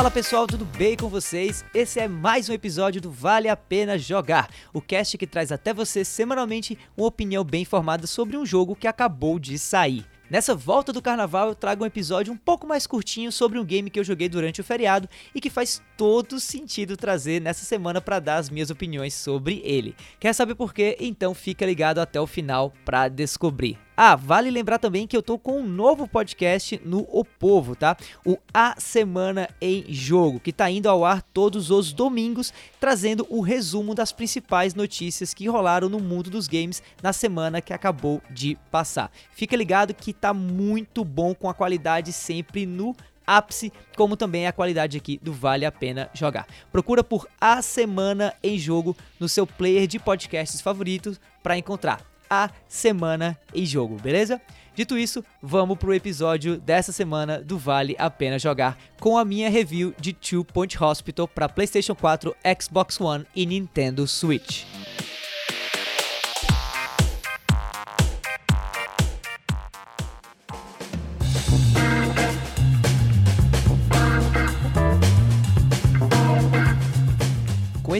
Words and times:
Fala 0.00 0.10
pessoal, 0.10 0.46
tudo 0.46 0.64
bem 0.64 0.96
com 0.96 1.10
vocês? 1.10 1.62
Esse 1.74 2.00
é 2.00 2.08
mais 2.08 2.48
um 2.48 2.54
episódio 2.54 3.02
do 3.02 3.10
Vale 3.10 3.50
a 3.50 3.54
Pena 3.54 3.98
Jogar, 3.98 4.48
o 4.72 4.80
cast 4.80 5.18
que 5.18 5.26
traz 5.26 5.52
até 5.52 5.74
você 5.74 6.06
semanalmente 6.06 6.78
uma 6.96 7.08
opinião 7.08 7.44
bem 7.44 7.60
informada 7.60 8.06
sobre 8.06 8.34
um 8.38 8.46
jogo 8.46 8.74
que 8.74 8.86
acabou 8.88 9.38
de 9.38 9.58
sair. 9.58 10.06
Nessa 10.30 10.54
volta 10.54 10.90
do 10.90 11.02
carnaval 11.02 11.48
eu 11.48 11.54
trago 11.54 11.84
um 11.84 11.86
episódio 11.86 12.32
um 12.32 12.36
pouco 12.38 12.66
mais 12.66 12.86
curtinho 12.86 13.30
sobre 13.30 13.58
um 13.58 13.64
game 13.64 13.90
que 13.90 14.00
eu 14.00 14.04
joguei 14.04 14.26
durante 14.26 14.62
o 14.62 14.64
feriado 14.64 15.06
e 15.34 15.40
que 15.40 15.50
faz 15.50 15.82
todo 15.98 16.40
sentido 16.40 16.96
trazer 16.96 17.38
nessa 17.38 17.66
semana 17.66 18.00
para 18.00 18.20
dar 18.20 18.36
as 18.36 18.48
minhas 18.48 18.70
opiniões 18.70 19.12
sobre 19.12 19.60
ele. 19.62 19.94
Quer 20.18 20.32
saber 20.32 20.54
por 20.54 20.72
quê? 20.72 20.96
Então 20.98 21.34
fica 21.34 21.66
ligado 21.66 21.98
até 21.98 22.18
o 22.18 22.26
final 22.26 22.72
para 22.86 23.06
descobrir. 23.08 23.76
Ah, 24.02 24.16
vale 24.16 24.50
lembrar 24.50 24.78
também 24.78 25.06
que 25.06 25.14
eu 25.14 25.22
tô 25.22 25.38
com 25.38 25.60
um 25.60 25.66
novo 25.66 26.08
podcast 26.08 26.80
no 26.86 27.06
O 27.12 27.22
Povo, 27.22 27.76
tá? 27.76 27.94
O 28.24 28.38
A 28.54 28.74
Semana 28.80 29.46
em 29.60 29.84
Jogo, 29.92 30.40
que 30.40 30.54
tá 30.54 30.70
indo 30.70 30.88
ao 30.88 31.04
ar 31.04 31.20
todos 31.20 31.70
os 31.70 31.92
domingos, 31.92 32.50
trazendo 32.80 33.26
o 33.28 33.42
resumo 33.42 33.94
das 33.94 34.10
principais 34.10 34.74
notícias 34.74 35.34
que 35.34 35.46
rolaram 35.46 35.90
no 35.90 36.00
mundo 36.00 36.30
dos 36.30 36.48
games 36.48 36.82
na 37.02 37.12
semana 37.12 37.60
que 37.60 37.74
acabou 37.74 38.22
de 38.30 38.56
passar. 38.70 39.12
Fica 39.32 39.54
ligado 39.54 39.92
que 39.92 40.14
tá 40.14 40.32
muito 40.32 41.04
bom 41.04 41.34
com 41.34 41.50
a 41.50 41.52
qualidade 41.52 42.10
sempre 42.10 42.64
no 42.64 42.96
ápice, 43.26 43.70
como 43.98 44.16
também 44.16 44.46
a 44.46 44.52
qualidade 44.52 44.96
aqui 44.96 45.20
do 45.22 45.30
Vale 45.30 45.66
a 45.66 45.70
Pena 45.70 46.08
Jogar. 46.14 46.46
Procura 46.72 47.04
por 47.04 47.28
A 47.38 47.60
Semana 47.60 48.32
em 48.42 48.56
Jogo 48.58 48.96
no 49.20 49.28
seu 49.28 49.46
player 49.46 49.86
de 49.86 49.98
podcasts 49.98 50.62
favoritos 50.62 51.20
para 51.42 51.58
encontrar 51.58 52.09
a 52.30 52.48
semana 52.68 53.36
em 53.52 53.66
jogo, 53.66 53.96
beleza? 53.96 54.40
Dito 54.74 54.96
isso, 54.96 55.22
vamos 55.42 55.76
pro 55.76 55.92
episódio 55.92 56.56
dessa 56.56 56.92
semana 56.92 57.42
do 57.42 57.58
Vale 57.58 57.96
a 57.98 58.08
Pena 58.08 58.38
Jogar 58.38 58.78
com 59.00 59.18
a 59.18 59.24
minha 59.24 59.50
review 59.50 59.92
de 60.00 60.12
Two 60.12 60.44
Point 60.44 60.82
Hospital 60.82 61.26
para 61.26 61.48
PlayStation 61.48 61.94
4, 61.94 62.34
Xbox 62.58 63.00
One 63.00 63.26
e 63.34 63.44
Nintendo 63.44 64.06
Switch. 64.06 64.64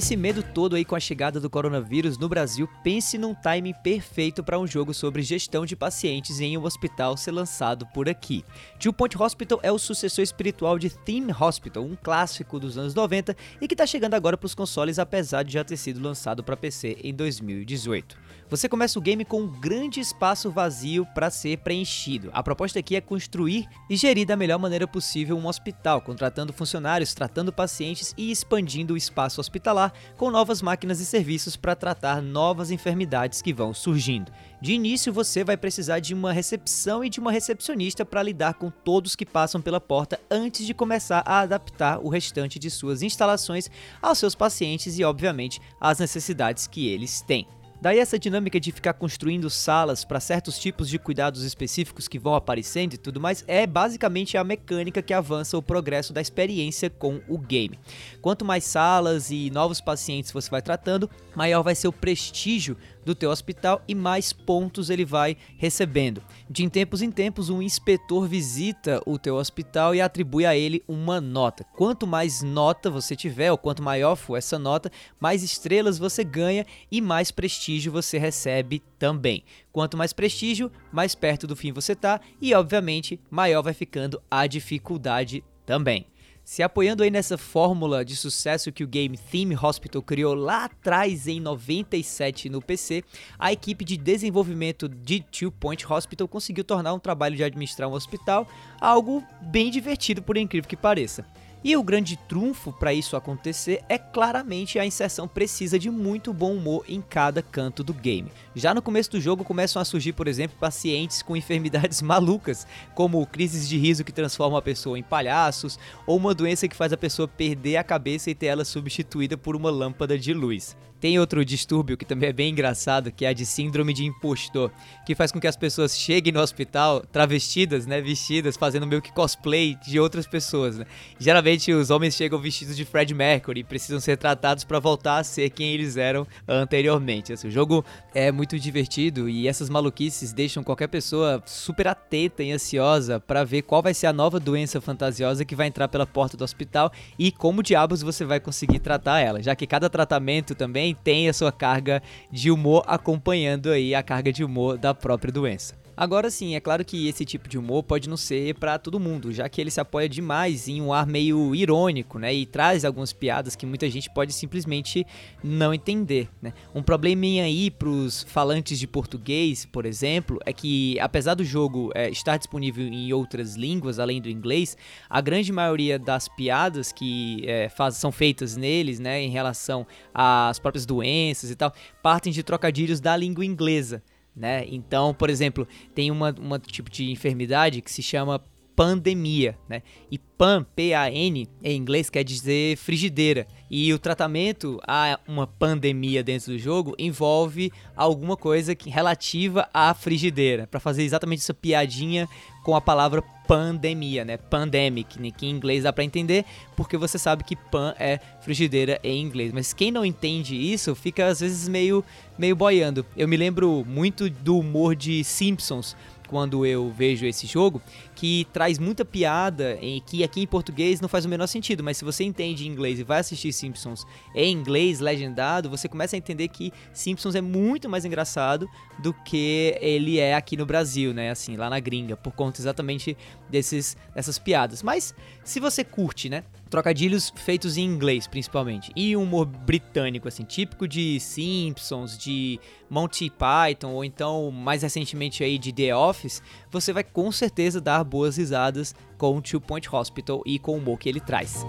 Esse 0.01 0.17
medo 0.17 0.43
todo 0.43 0.77
aí 0.77 0.85
com 0.85 0.97
a 0.97 1.01
chegada 1.01 1.39
do 1.39 1.51
coronavírus 1.51 2.17
no 2.17 2.27
Brasil, 2.27 2.67
pense 2.83 3.19
num 3.19 3.35
timing 3.35 3.75
perfeito 3.83 4.43
para 4.43 4.59
um 4.59 4.67
jogo 4.67 4.95
sobre 4.95 5.21
gestão 5.21 5.67
de 5.67 5.77
pacientes 5.77 6.41
em 6.41 6.57
um 6.57 6.65
hospital 6.65 7.19
ser 7.19 7.33
lançado 7.33 7.87
por 7.89 8.09
aqui. 8.09 8.43
Two 8.79 8.95
Point 8.95 9.23
Hospital 9.23 9.61
é 9.63 9.71
o 9.71 9.79
sucessor 9.79 10.23
espiritual 10.23 10.79
de 10.79 10.89
Theme 10.89 11.35
Hospital, 11.39 11.85
um 11.85 11.95
clássico 12.03 12.59
dos 12.59 12.79
anos 12.79 12.95
90 12.95 13.37
e 13.61 13.69
que 13.69 13.75
está 13.75 13.85
chegando 13.85 14.15
agora 14.15 14.39
para 14.39 14.47
os 14.47 14.55
consoles 14.55 14.99
apesar 14.99 15.43
de 15.43 15.53
já 15.53 15.63
ter 15.63 15.77
sido 15.77 16.01
lançado 16.01 16.43
para 16.43 16.57
PC 16.57 16.97
em 17.05 17.13
2018. 17.13 18.17
Você 18.49 18.69
começa 18.69 18.99
o 18.99 19.03
game 19.03 19.25
com 19.25 19.43
um 19.43 19.47
grande 19.47 20.01
espaço 20.01 20.51
vazio 20.51 21.07
para 21.15 21.31
ser 21.31 21.59
preenchido. 21.59 22.31
A 22.33 22.43
proposta 22.43 22.81
aqui 22.81 22.97
é 22.97 23.01
construir 23.01 23.69
e 23.89 23.97
gerir 23.97 24.27
da 24.27 24.35
melhor 24.35 24.59
maneira 24.59 24.89
possível 24.89 25.37
um 25.37 25.47
hospital, 25.47 26.01
contratando 26.01 26.53
funcionários, 26.53 27.15
tratando 27.15 27.53
pacientes 27.53 28.13
e 28.17 28.33
expandindo 28.33 28.95
o 28.95 28.97
espaço 28.97 29.41
hospitalar 29.41 29.90
com 30.17 30.31
novas 30.31 30.63
máquinas 30.63 31.01
e 31.01 31.07
serviços 31.07 31.57
para 31.57 31.77
tratar 31.77 32.23
novas 32.23 32.71
enfermidades 32.71 33.43
que 33.43 33.53
vão 33.53 33.73
surgindo. 33.73 34.33
De 34.61 34.73
início, 34.73 35.13
você 35.13 35.43
vai 35.43 35.57
precisar 35.57 36.01
de 36.01 36.13
uma 36.13 36.33
recepção 36.33 37.05
e 37.05 37.09
de 37.09 37.19
uma 37.19 37.33
recepcionista 37.33 38.05
para 38.05 38.23
lidar 38.23 38.55
com 38.55 38.71
todos 38.71 39.17
que 39.17 39.25
passam 39.25 39.61
pela 39.61 39.81
porta 39.81 40.21
antes 40.31 40.67
de 40.67 40.75
começar 40.75 41.23
a 41.25 41.41
adaptar 41.41 41.99
o 41.99 42.09
restante 42.09 42.59
de 42.59 42.71
suas 42.71 43.03
instalações 43.03 43.71
aos 44.03 44.19
seus 44.19 44.35
pacientes 44.35 44.99
e, 44.99 45.05
obviamente, 45.05 45.61
às 45.81 45.99
necessidades 45.99 46.67
que 46.67 46.89
eles 46.89 47.21
têm. 47.21 47.47
Daí 47.83 47.99
essa 47.99 48.19
dinâmica 48.19 48.61
de 48.61 48.71
ficar 48.73 48.93
construindo 48.93 49.49
salas 49.49 50.05
para 50.05 50.21
certos 50.21 50.59
tipos 50.59 50.87
de 50.87 50.99
cuidados 50.99 51.45
específicos 51.45 52.07
que 52.07 52.19
vão 52.19 52.35
aparecendo 52.35 52.93
e 52.93 52.99
tudo 52.99 53.19
mais 53.19 53.43
é 53.49 53.67
basicamente 53.67 54.37
a 54.37 54.45
mecânica 54.45 55.01
que 55.01 55.15
avança 55.15 55.57
o 55.57 55.63
progresso 55.63 56.13
da 56.13 56.21
experiência 56.21 56.91
com 56.91 57.23
o 57.27 57.39
game. 57.39 57.79
Quanto 58.21 58.45
mais 58.45 58.65
salas 58.65 59.31
e 59.31 59.51
novos 59.51 59.81
pacientes 59.81 60.31
você 60.31 60.51
vai 60.51 60.61
tratando, 60.61 61.09
maior 61.35 61.63
vai 61.63 61.75
ser 61.75 61.89
o 61.89 61.93
prestígio 61.93 62.77
do 63.05 63.15
teu 63.15 63.31
hospital 63.31 63.83
e 63.87 63.95
mais 63.95 64.33
pontos 64.33 64.91
ele 64.91 65.05
vai 65.05 65.37
recebendo. 65.57 66.23
De 66.49 66.65
em 66.65 66.69
tempos 66.69 67.03
em 67.03 67.11
tempos, 67.11 67.51
um 67.51 67.63
inspetor 67.63 68.27
visita 68.27 69.03
o 69.07 69.19
teu 69.19 69.37
hospital 69.37 69.95
e 69.95 70.01
atribui 70.01 70.47
a 70.47 70.57
ele 70.57 70.83
uma 70.87 71.21
nota. 71.21 71.65
Quanto 71.77 72.07
mais 72.07 72.43
nota 72.43 72.91
você 72.91 73.17
tiver, 73.17 73.51
ou 73.51 73.59
quanto 73.59 73.83
maior 73.83 74.17
for 74.17 74.37
essa 74.37 74.59
nota, 74.59 74.91
mais 75.19 75.43
estrelas 75.43 75.99
você 75.99 76.25
ganha 76.25 76.67
e 76.91 77.01
mais 77.01 77.31
prestígio 77.31 77.93
você 77.93 78.19
recebe 78.19 78.83
também. 78.99 79.43
Quanto 79.73 79.97
mais 79.97 80.13
prestígio, 80.13 80.71
mais 80.93 81.15
perto 81.15 81.47
do 81.47 81.57
fim 81.57 81.73
você 81.73 81.95
tá 81.95 82.21
e, 82.41 82.55
obviamente, 82.55 83.21
maior 83.31 83.63
vai 83.63 83.73
ficando 83.73 84.21
a 84.31 84.47
dificuldade 84.47 85.45
também. 85.65 86.07
Se 86.51 86.65
apoiando 86.65 87.05
aí 87.05 87.13
nessa 87.13 87.39
fórmula 87.39 88.05
de 88.05 88.17
sucesso 88.17 88.73
que 88.73 88.83
o 88.83 88.89
game 88.89 89.17
Theme 89.17 89.57
Hospital 89.57 90.03
criou 90.03 90.35
lá 90.35 90.65
atrás 90.65 91.29
em 91.29 91.39
97 91.39 92.49
no 92.49 92.61
PC, 92.61 93.05
a 93.39 93.53
equipe 93.53 93.85
de 93.85 93.97
desenvolvimento 93.97 94.89
de 94.89 95.21
Two 95.21 95.53
Point 95.53 95.87
Hospital 95.87 96.27
conseguiu 96.27 96.65
tornar 96.65 96.93
um 96.93 96.99
trabalho 96.99 97.37
de 97.37 97.45
administrar 97.45 97.89
um 97.89 97.93
hospital 97.93 98.49
algo 98.81 99.23
bem 99.41 99.71
divertido 99.71 100.25
por 100.25 100.37
incrível 100.37 100.69
que 100.69 100.77
pareça. 100.77 101.25
E 101.63 101.77
o 101.77 101.83
grande 101.83 102.17
trunfo 102.17 102.73
para 102.73 102.95
isso 102.95 103.17
acontecer 103.17 103.85
é 103.87 103.99
claramente 103.99 104.79
a 104.79 104.87
inserção 104.87 105.29
precisa 105.29 105.79
de 105.79 105.91
muito 105.91 106.33
bom 106.33 106.55
humor 106.55 106.85
em 106.89 107.03
cada 107.03 107.43
canto 107.43 107.85
do 107.85 107.93
game. 107.93 108.33
Já 108.55 108.73
no 108.73 108.81
começo 108.81 109.11
do 109.11 109.21
jogo 109.21 109.45
começam 109.45 109.81
a 109.81 109.85
surgir, 109.85 110.15
por 110.15 110.27
exemplo, 110.27 110.57
pacientes 110.59 111.21
com 111.21 111.37
enfermidades 111.37 112.01
malucas, 112.03 112.67
como 112.95 113.27
crises 113.27 113.69
de 113.69 113.77
riso 113.77 114.05
que 114.05 114.13
transformam 114.13 114.57
a 114.57 114.63
pessoa 114.63 114.99
em 114.99 115.03
palhaços, 115.03 115.79
ou 116.07 116.17
uma 116.17 116.35
doença 116.35 116.67
que 116.67 116.77
faz 116.77 116.95
a 116.95 116.97
pessoa 116.97 117.29
perder 117.29 117.77
a 117.77 117.85
cabeça 117.85 118.31
e 118.31 118.35
ter 118.35 118.47
ela 118.47 118.65
substituída 118.65 119.37
por 119.37 119.55
uma 119.55 119.71
lâmpada 119.71 120.19
de 120.19 120.33
luz. 120.33 120.75
Tem 121.01 121.19
outro 121.19 121.45
distúrbio 121.45 121.97
que 121.97 122.05
também 122.05 122.29
é 122.29 122.33
bem 122.33 122.51
engraçado, 122.51 123.11
que 123.11 123.25
é 123.25 123.29
a 123.29 123.33
de 123.33 123.47
síndrome 123.47 123.95
de 123.95 124.05
impostor, 124.05 124.71
que 125.07 125.15
faz 125.15 125.33
com 125.33 125.41
que 125.41 125.47
as 125.47 125.57
pessoas 125.57 125.99
cheguem 125.99 126.33
no 126.33 126.41
hospital 126.41 127.01
travestidas, 127.01 127.87
né, 127.87 128.01
vestidas, 128.03 128.57
fazendo 128.57 128.87
meio 128.87 129.01
que 129.01 129.11
cosplay 129.11 129.75
de 129.77 129.99
outras 129.99 130.27
pessoas, 130.27 130.77
né? 130.79 130.87
Geralmente 131.19 131.73
os 131.73 131.91
homens 131.91 132.15
chegam 132.15 132.39
vestidos 132.39 132.77
de 132.77 132.85
Fred 132.85 133.15
Mercury 133.15 133.61
e 133.61 133.65
precisam 133.65 133.99
ser 133.99 134.19
tratados 134.19 134.63
para 134.63 134.79
voltar 134.79 135.19
a 135.19 135.25
ser 135.25 135.49
quem 135.51 135.73
eles 135.73 135.97
eram 135.97 136.27
anteriormente. 136.47 137.33
Assim, 137.33 137.49
o 137.49 137.51
jogo 137.51 137.85
é 138.15 138.31
muito 138.31 138.59
divertido 138.59 139.29
e 139.29 139.49
essas 139.49 139.71
maluquices 139.71 140.33
deixam 140.35 140.63
qualquer 140.63 140.89
pessoa 140.89 141.43
super 141.47 141.89
atenta 141.89 142.43
e 142.43 142.53
ansiosa 142.53 143.19
para 143.19 143.43
ver 143.43 143.63
qual 143.63 143.83
vai 143.83 143.95
ser 143.95 144.07
a 144.07 144.13
nova 144.13 144.39
doença 144.39 144.81
fantasiosa 144.81 145.45
que 145.45 145.57
vai 145.57 145.67
entrar 145.67 145.89
pela 145.89 146.07
porta 146.07 146.37
do 146.37 146.45
hospital 146.45 146.93
e 147.19 147.33
como 147.33 147.63
diabos 147.63 148.03
você 148.03 148.25
vai 148.25 148.39
conseguir 148.39 148.81
tratar 148.81 149.21
ela, 149.21 149.43
já 149.43 149.57
que 149.57 149.67
cada 149.67 149.89
tratamento 149.89 150.55
também 150.55 150.90
também 150.91 150.95
tem 150.95 151.29
a 151.29 151.33
sua 151.33 151.53
carga 151.53 152.03
de 152.31 152.51
humor 152.51 152.83
acompanhando 152.87 153.71
aí 153.71 153.95
a 153.95 154.03
carga 154.03 154.33
de 154.33 154.45
humor 154.45 154.79
da 154.79 154.95
própria 154.95 155.33
doença. 155.33 155.75
Agora 156.01 156.31
sim, 156.31 156.55
é 156.55 156.61
claro 156.61 156.83
que 156.83 157.09
esse 157.09 157.27
tipo 157.27 157.47
de 157.47 157.59
humor 157.59 157.83
pode 157.83 158.09
não 158.09 158.17
ser 158.17 158.55
para 158.55 158.79
todo 158.79 158.99
mundo, 158.99 159.31
já 159.31 159.47
que 159.51 159.61
ele 159.61 159.71
se 159.71 159.83
apoia 159.83 160.09
demais 160.09 160.67
em 160.67 160.81
um 160.81 160.95
ar 160.95 161.07
meio 161.07 161.55
irônico, 161.55 162.19
né? 162.19 162.33
E 162.33 162.47
traz 162.47 162.87
algumas 162.87 163.13
piadas 163.13 163.55
que 163.55 163.67
muita 163.67 163.87
gente 163.91 164.09
pode 164.09 164.33
simplesmente 164.33 165.07
não 165.45 165.75
entender, 165.75 166.31
né? 166.41 166.55
Um 166.75 166.83
probleminha 166.83 167.45
aí 167.45 167.71
pros 167.71 168.23
falantes 168.23 168.79
de 168.79 168.87
português, 168.87 169.67
por 169.67 169.85
exemplo, 169.85 170.39
é 170.47 170.55
que 170.55 170.99
apesar 171.01 171.35
do 171.35 171.45
jogo 171.45 171.93
é, 171.95 172.09
estar 172.09 172.39
disponível 172.39 172.87
em 172.87 173.13
outras 173.13 173.55
línguas 173.55 173.99
além 173.99 174.23
do 174.23 174.31
inglês, 174.31 174.79
a 175.07 175.21
grande 175.21 175.53
maioria 175.53 175.99
das 175.99 176.29
piadas 176.29 176.93
que 176.93 177.45
é, 177.47 177.69
faz, 177.69 177.97
são 177.97 178.11
feitas 178.11 178.57
neles, 178.57 178.99
né, 178.99 179.21
em 179.21 179.29
relação 179.29 179.87
às 180.15 180.59
próprias 180.59 180.87
doenças 180.87 181.51
e 181.51 181.55
tal, 181.55 181.75
partem 182.03 182.33
de 182.33 182.43
trocadilhos 182.43 183.01
da 183.01 183.15
língua 183.15 183.45
inglesa 183.45 184.03
né? 184.35 184.65
Então, 184.69 185.13
por 185.15 185.31
exemplo, 185.31 185.67
tem 185.95 186.11
uma, 186.11 186.35
uma 186.39 186.59
tipo 186.59 186.91
de 186.91 187.11
enfermidade 187.11 187.81
que 187.81 187.91
se 187.91 188.03
chama 188.03 188.43
pandemia, 188.81 189.59
né? 189.69 189.83
E 190.11 190.17
pan, 190.17 190.65
P-A-N, 190.75 191.47
em 191.63 191.77
inglês 191.77 192.09
quer 192.09 192.25
dizer 192.25 192.79
frigideira. 192.79 193.47
E 193.71 193.93
o 193.93 193.99
tratamento 193.99 194.81
a 194.89 195.21
uma 195.29 195.47
pandemia 195.47 196.25
dentro 196.25 196.53
do 196.53 196.59
jogo 196.59 196.95
envolve 196.99 197.71
alguma 197.95 198.39
coisa 198.39 198.75
que, 198.75 198.89
relativa 198.89 199.69
à 199.75 199.93
frigideira, 199.93 200.67
para 200.67 200.81
fazer 200.81 201.03
exatamente 201.03 201.43
essa 201.43 201.53
piadinha 201.53 202.27
com 202.65 202.75
a 202.75 202.81
palavra 202.81 203.23
pandemia, 203.47 204.25
né? 204.25 204.39
Pandemic, 204.39 205.21
né? 205.21 205.31
que 205.31 205.45
em 205.45 205.51
inglês 205.51 205.83
dá 205.83 205.93
para 205.93 206.05
entender, 206.05 206.47
porque 206.75 206.97
você 206.97 207.19
sabe 207.19 207.45
que 207.45 207.57
pan 207.57 207.95
é 207.99 208.19
frigideira 208.41 208.99
em 209.05 209.21
inglês. 209.21 209.53
Mas 209.53 209.75
quem 209.75 209.91
não 209.91 210.07
entende 210.07 210.57
isso 210.57 210.95
fica 210.95 211.27
às 211.27 211.41
vezes 211.41 211.69
meio 211.69 212.03
meio 212.39 212.57
boiando. 212.57 213.05
Eu 213.15 213.29
me 213.29 213.37
lembro 213.37 213.85
muito 213.87 214.31
do 214.31 214.59
humor 214.59 214.97
de 214.97 215.23
Simpsons 215.23 215.95
quando 216.31 216.65
eu 216.65 216.93
vejo 216.97 217.27
esse 217.27 217.45
jogo, 217.45 217.83
que 218.21 218.47
traz 218.53 218.79
muita 218.79 219.03
piada 219.03 219.79
e 219.81 219.99
que 220.03 220.23
aqui 220.23 220.43
em 220.43 220.47
português 220.47 221.01
não 221.01 221.09
faz 221.09 221.25
o 221.25 221.29
menor 221.29 221.47
sentido, 221.47 221.83
mas 221.83 221.97
se 221.97 222.05
você 222.05 222.23
entende 222.23 222.69
inglês 222.69 222.99
e 222.99 223.03
vai 223.03 223.21
assistir 223.21 223.51
Simpsons 223.51 224.07
em 224.35 224.53
inglês 224.53 225.01
legendado, 225.01 225.71
você 225.71 225.89
começa 225.89 226.17
a 226.17 226.19
entender 226.19 226.49
que 226.49 226.71
Simpsons 226.93 227.35
é 227.35 227.41
muito 227.41 227.89
mais 227.89 228.05
engraçado 228.05 228.69
do 228.99 229.15
que 229.15 229.75
ele 229.81 230.19
é 230.19 230.35
aqui 230.35 230.55
no 230.55 230.67
Brasil, 230.67 231.15
né? 231.15 231.31
Assim, 231.31 231.57
lá 231.57 231.71
na 231.71 231.81
gringa, 231.81 232.15
por 232.15 232.35
conta 232.35 232.61
exatamente 232.61 233.17
desses 233.49 233.97
dessas 234.15 234.39
piadas. 234.39 234.83
Mas 234.83 235.15
se 235.43 235.59
você 235.59 235.83
curte, 235.83 236.29
né? 236.29 236.45
trocadilhos 236.71 237.33
feitos 237.35 237.77
em 237.77 237.85
inglês, 237.85 238.27
principalmente. 238.29 238.93
E 238.95 239.17
um 239.17 239.25
humor 239.25 239.45
britânico, 239.45 240.29
assim, 240.29 240.45
típico 240.45 240.87
de 240.87 241.19
Simpsons, 241.19 242.17
de 242.17 242.61
Monty 242.89 243.31
Python, 243.31 243.91
ou 243.91 244.05
então, 244.05 244.51
mais 244.51 244.83
recentemente 244.83 245.43
aí, 245.43 245.59
de 245.59 245.73
The 245.73 245.95
Office, 245.95 246.41
você 246.71 246.93
vai 246.93 247.03
com 247.03 247.31
certeza 247.33 247.81
dar 247.81 248.05
boas 248.11 248.37
risadas 248.37 248.95
com 249.17 249.37
o 249.37 249.41
Two 249.41 249.61
Point 249.61 249.89
Hospital 249.91 250.43
e 250.45 250.59
com 250.59 250.73
o 250.73 250.77
humor 250.77 250.99
que 250.99 251.09
ele 251.09 251.21
traz. 251.21 251.65